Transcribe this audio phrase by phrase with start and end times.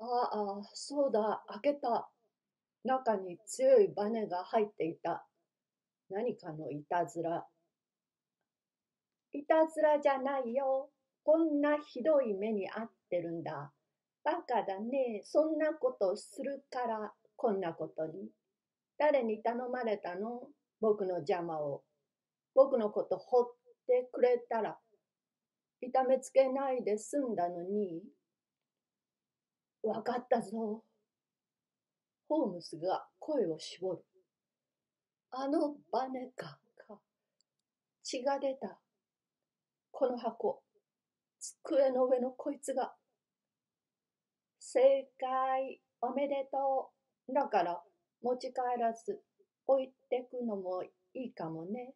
[0.00, 2.10] ああ、そうだ、開けた。
[2.84, 5.26] 中に強いバネが入っていた。
[6.08, 7.46] 何かのいたずら。
[9.32, 10.90] いたずらじゃないよ。
[11.22, 13.72] こんなひどい目に遭ってるんだ。
[14.24, 15.20] バカだね。
[15.24, 18.30] そんなことするからこんなことに。
[18.98, 20.48] 誰に頼まれたの？
[20.80, 21.82] 僕の邪魔を。
[22.54, 23.52] 僕のことほっ
[23.86, 24.78] てくれたら
[25.80, 28.02] 痛めつけないで済んだのに。
[29.82, 30.84] わかったぞ。
[32.28, 34.04] ホームズが声を絞る。
[35.32, 36.98] あのバネか、か。
[38.02, 38.78] 血が出た。
[39.90, 40.62] この箱。
[41.38, 42.92] 机の上のこいつが。
[44.58, 46.90] 正解、おめでと
[47.28, 47.32] う。
[47.32, 47.82] だから、
[48.22, 49.20] 持ち帰らず
[49.66, 51.94] 置いてくのもいいかもね。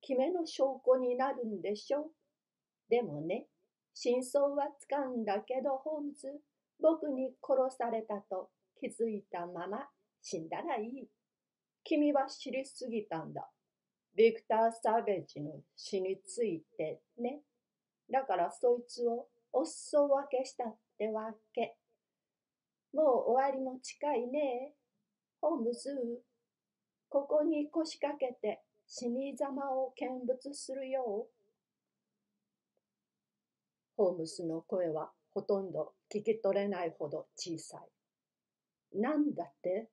[0.00, 2.10] 決めの証拠になるんでしょ
[2.88, 3.46] でもね、
[3.94, 6.40] 真相はつかんだけど、ホームズ、
[6.80, 9.88] 僕に殺されたと気づいたまま
[10.20, 11.08] 死んだらいい。
[11.84, 13.48] 君は知りすぎたんだ。
[14.16, 17.42] ビクター・サーベージの死についてね。
[18.10, 21.76] だからそいつをお裾分けしたってわけ。
[22.92, 24.74] もう終わりも近いね。
[25.40, 25.90] ホームズ、
[27.08, 31.26] ここに腰掛けて死にざまを見物するよ。
[33.96, 37.78] ホームズの声はほとんど聞き取れないほど小さ
[38.92, 39.00] い。
[39.00, 39.88] なんだって？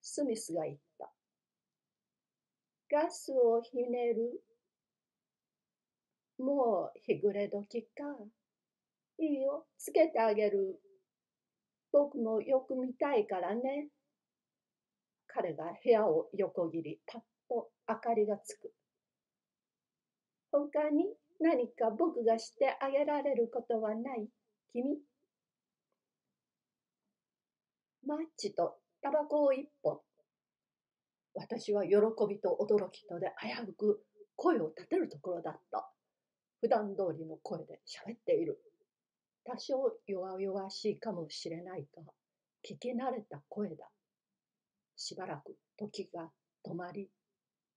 [0.00, 1.10] スミスが言った。
[2.90, 4.42] ガスをひねる
[6.38, 8.04] もう日暮れ時か。
[9.18, 10.80] いいよ、つけてあげる。
[11.92, 13.88] 僕もよく見たいからね。
[15.26, 18.72] 彼が部屋を横切り、パッと明かりがつく。
[20.50, 24.28] 他に何か僕がしてあげられることはない？
[24.72, 24.96] 君？
[28.06, 29.98] マッチとタバコを一本。
[31.34, 31.96] 私は喜
[32.28, 34.04] びと驚きとで危うく
[34.36, 35.90] 声を立てるところだった。
[36.60, 38.60] 普段通りの声で喋っている。
[39.44, 42.02] 多少弱々しいかもしれないが、
[42.64, 43.88] 聞き慣れた声だ。
[44.94, 46.30] しばらく時が
[46.64, 47.08] 止まり、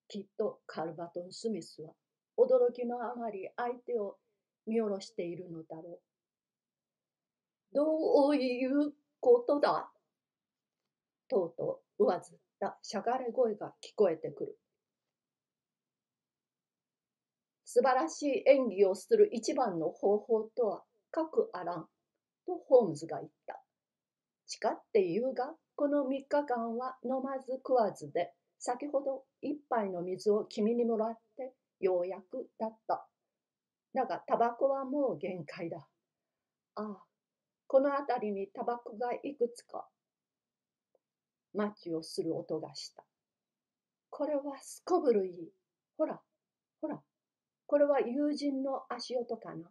[0.08, 1.94] きっとカルバトン・スミスは
[2.38, 4.18] 驚きのあまり相手を
[4.68, 6.00] 見下ろしているのだろ
[7.74, 7.76] う。
[7.76, 9.90] どういうことだ？
[11.28, 14.58] とうとう上ずったしゃがれ声が聞こえてくる。
[17.66, 21.86] 素晴らしい演技をする一番の方法とは、各あらん、
[22.46, 23.62] とホームズが言った。
[24.46, 33.08] 誓って言うが、この3日間は飲まず食わずで、先ほど一杯の水を君にもらってようやくだった。
[33.94, 35.88] だが、タバコはもう限界だ。
[36.76, 37.04] ああ、
[37.68, 39.88] この辺りにタバコがいくつか。
[41.54, 43.04] マッチをする音がした。
[44.10, 45.54] これはすこぶるいい。
[45.98, 46.22] ほら、
[46.82, 47.02] ほら、
[47.66, 49.70] これは友人の足音かな。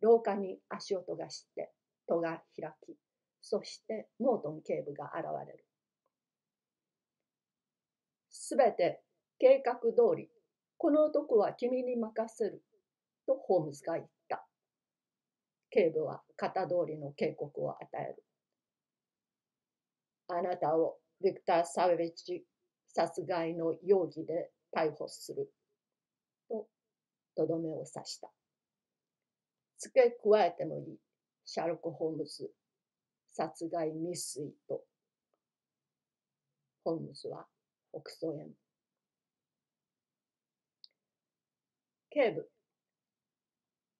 [0.00, 1.72] 廊下に足音がして、
[2.06, 2.96] 戸が開き、
[3.40, 5.64] そしてモートン警部が現れる。
[8.28, 9.02] すべて
[9.38, 10.30] 計画通り、
[10.78, 12.62] この男は君に任せる、
[13.26, 14.46] とホームズが言った。
[15.70, 18.22] 警部は型通りの警告を与える。
[20.28, 22.44] あなたをビクター・サウェッジ
[22.88, 25.50] 殺害の容疑で逮捕する。
[26.48, 26.66] と、
[27.34, 28.30] とどめを刺した。
[29.78, 30.98] 付け加えてもいい。
[31.44, 32.50] シャルコ・ホームズ
[33.32, 34.82] 殺害未遂と。
[36.84, 37.46] ホームズは
[37.92, 38.65] 北総園。
[42.16, 42.48] 警部。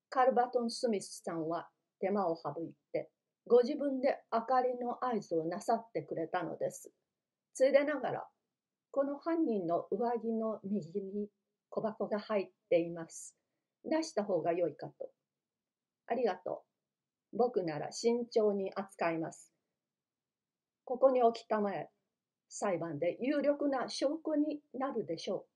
[0.08, 1.68] カルバトン・スミスさんは
[2.00, 3.10] 手間を省いて、
[3.46, 6.90] ご自分で明かりの合図をなさってくれたのです。
[7.52, 8.26] ついでながら、
[8.90, 11.28] この犯人の上着の右に
[11.68, 13.36] 小箱が入っています。
[13.84, 15.10] 出した方が良いかと。
[16.06, 16.62] ありがと
[17.34, 17.36] う。
[17.36, 19.52] 僕なら慎重に扱います。
[20.86, 21.90] ここに置きたまえ。
[22.48, 25.55] 裁判で有力な証拠になるでしょう。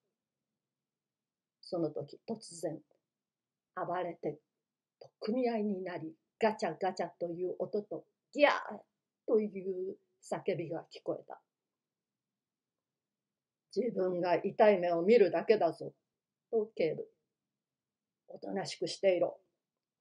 [1.71, 2.81] その時突然、
[3.77, 4.41] 暴れて、
[5.21, 8.51] 組合になり、ガチャガチャという音と、ギャー
[9.29, 11.41] という叫びが聞こえた。
[13.77, 15.93] 自分が痛い目を見るだけだぞ、
[16.51, 17.07] と警部。
[18.27, 19.39] おとなしくしていろ。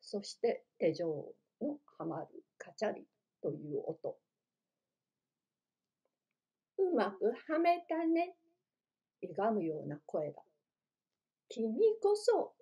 [0.01, 1.05] そして手錠
[1.61, 2.27] のはまる
[2.57, 3.05] カチャリ
[3.43, 4.17] という音。
[6.79, 8.33] うまくはめたね。
[9.21, 10.41] いがむような声だ。
[11.49, 12.53] 君こそ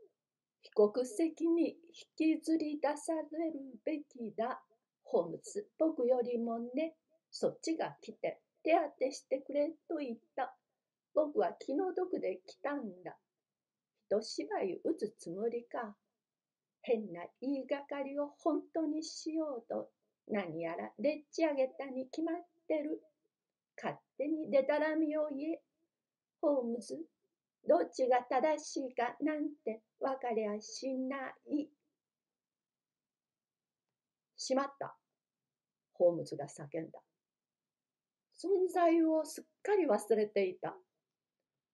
[0.62, 1.75] 被告席に
[2.18, 4.62] 引きずり出されるべきだ。
[5.04, 6.95] ホームズ、僕よりもね、
[7.30, 10.56] そっちが来て手当てしてくれと言った。
[11.13, 13.18] 僕は気の毒で来たんだ。
[14.10, 15.95] 一芝居打つつもりか。
[16.81, 19.89] 変な言いがかりを本当にしようと
[20.30, 22.36] 何やらでっち上げたに決まっ
[22.68, 23.01] てる。
[23.75, 25.62] 勝手にでたらみを言え。
[26.39, 26.98] ホームズ、
[27.68, 31.15] どっちが正しいかなんて分かりゃしな
[31.48, 31.69] い。
[34.36, 34.95] しまった。
[35.94, 37.00] ホームズが叫んだ。
[38.38, 40.75] 存在をすっかり忘れていた。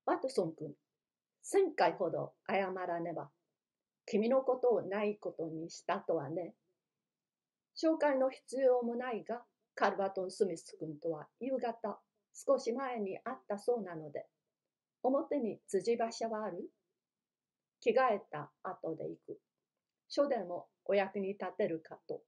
[0.06, 0.74] ワトソン君、
[1.42, 3.30] 千回ほど謝らねば。
[4.06, 6.56] 君のことをないことにしたとはね。
[7.76, 9.44] 紹介の必要もないが、
[9.76, 12.00] カルバトン・スミス君とは夕方、
[12.34, 14.26] 少し前に会ったそうなので、
[15.04, 16.70] 表に辻馬車はある
[17.82, 19.40] 着替えた後で行く。
[20.08, 22.22] 書でもお役に立てるかと。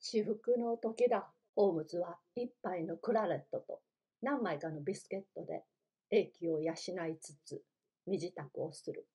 [0.00, 1.32] 至福の時だ。
[1.54, 3.80] ホームズは一杯のクラレットと
[4.22, 5.64] 何枚かのビスケットで
[6.10, 7.62] 英気を養いつつ
[8.06, 9.06] 身支度をする。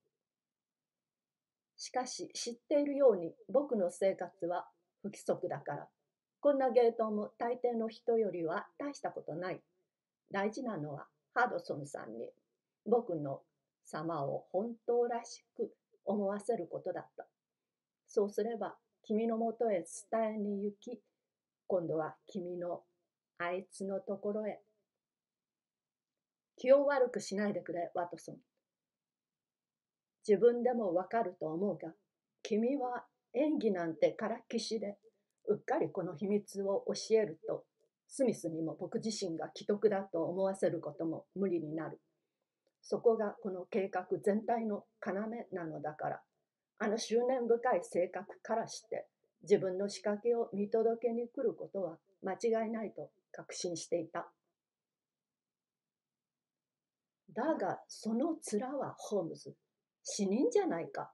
[1.77, 4.67] しかし知っているように僕の生活は
[5.01, 5.87] 不規則だから、
[6.39, 9.61] こんなゲートも大抵の人よりは大したことない。
[10.31, 11.07] 大事なのは
[11.37, 12.31] ハドソンさんに
[12.87, 13.41] 僕の
[13.85, 15.71] 様を本当らしく
[16.03, 17.27] 思わせることだった。
[18.07, 20.99] そうすれば君のもとへ伝えに行き、
[21.67, 22.81] 今度は君の
[23.37, 24.59] あいつのところへ。
[26.57, 28.37] 気を悪くしないでくれ、ワトソン。
[30.27, 31.93] 自分でもわかると思うが、
[32.41, 33.05] 君は
[33.35, 34.97] 演技なんてからっきしで、
[35.47, 37.63] うっかりこの秘密を教えると、
[38.07, 41.99] スミスにも僕自身が既得だと思わせることも無理になる。
[42.81, 45.13] そこがこの計画全体の要
[45.51, 46.21] なのだから。
[46.79, 49.07] あの執念深い性格からして
[49.41, 54.29] 自分の仕掛けを見届けに来ることは間違いないと確信していた。
[57.33, 59.55] だがその面はホームズ
[60.03, 61.11] 死人じゃないか。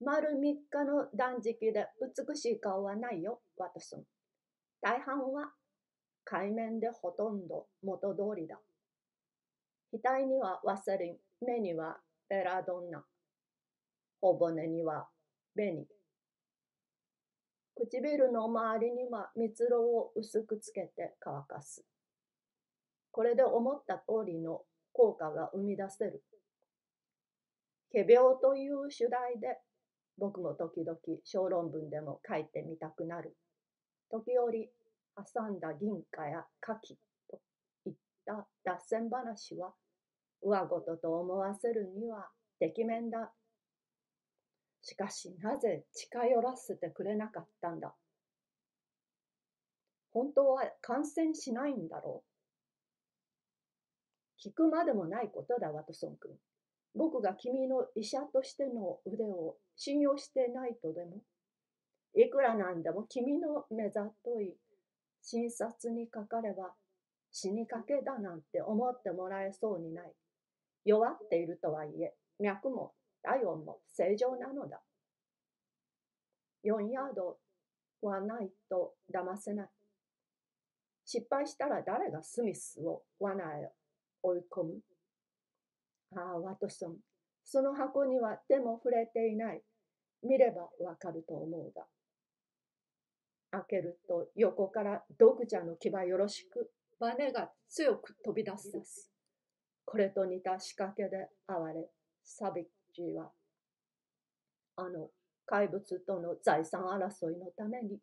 [0.00, 4.15] 丸三日の断食で美しい顔はないよ、ワトソン。
[4.80, 5.52] 大半は
[6.24, 8.58] 海面でほとんど元通りだ。
[9.92, 13.04] 額にはワセリン、目にはベラドンナ、
[14.20, 15.08] 小骨には
[15.54, 15.86] 紅。
[17.76, 21.84] 唇の周りには蜜蝋を薄くつけて乾かす。
[23.12, 24.62] これで思った通りの
[24.92, 26.22] 効果が生み出せる。
[27.92, 29.58] 仮病という主題で
[30.18, 33.36] 僕も時々小論文でも書いてみたくなる。
[34.10, 34.70] 時折
[35.16, 36.96] 挟んだ銀貨や牡蠣
[37.30, 37.40] と
[37.86, 37.94] いっ
[38.24, 39.74] た脱線話は
[40.42, 43.32] 上事と思わせるにはてきめんだ。
[44.82, 47.94] しかしなぜ近寄らせてくれなかったんだ。
[50.12, 52.26] 本当は感染しないんだろう。
[54.48, 56.30] 聞くまでもないことだ、ワトソン君。
[56.94, 61.20] 僕が君の医者としての腕を信用してないとでも。
[62.16, 64.56] いくらなんでも君の目ざとい
[65.22, 66.72] 診察にかかれば
[67.30, 70.12] 死にかけだなんて思ってもらえそうにない。
[70.86, 74.80] 弱っているとはいえ、脈も体温も正常なのだ。
[76.64, 77.36] 4ヤード
[78.00, 79.68] はないと騙せない。
[81.04, 83.70] 失敗したら誰がスミスを罠へ
[84.22, 84.80] 追い込む？
[86.16, 86.96] ああ、ワトソン。
[87.44, 89.62] その箱には手も触れていない。
[90.22, 91.84] 見ればわかると思うが。
[93.50, 99.10] 開けると横からドグジャの牙よろしく、バネが強く飛び出す。
[99.84, 101.88] これと似た仕掛けで哀れ、
[102.24, 103.30] サビッジは、
[104.76, 105.10] あの
[105.46, 107.98] 怪物との財産争いのために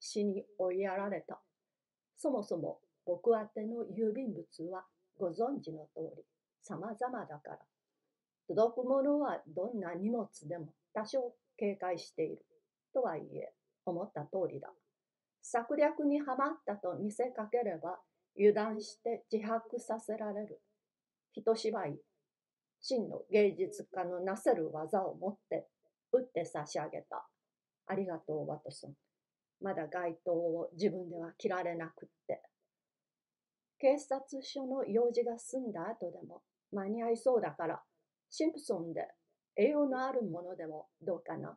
[0.00, 1.40] 死に追いやられた。
[2.16, 4.84] そもそも僕宛ての郵便物は
[5.18, 6.24] ご存知の通り
[6.62, 7.58] 様々だから。
[8.48, 12.44] 届くものはどんな荷物でも多少警戒している。
[12.92, 13.52] とはいえ、
[13.84, 14.70] 思った通りだ。
[15.42, 17.98] 策略にはまったと見せかければ
[18.36, 20.60] 油断して自白させられる。
[21.34, 21.98] 一芝居、
[22.80, 25.66] 真の芸術家のなせる技を持って
[26.12, 27.26] 打って差し上げた。
[27.86, 28.94] ありがとう、ワトソン。
[29.60, 32.42] まだ街灯を自分では切られなくって。
[33.78, 37.82] 警察署の用事が済んだ後でも間に合いそうだから、
[38.30, 39.08] シンプソンで
[39.56, 41.56] 栄養のあるものでもどうかな。